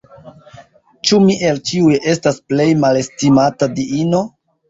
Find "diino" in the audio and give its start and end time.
3.77-4.23